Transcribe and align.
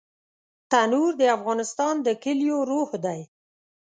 تنور 0.71 1.11
د 1.21 1.23
افغانستان 1.37 1.95
د 2.05 2.07
کليو 2.23 2.57
روح 2.71 2.89
دی 3.05 3.21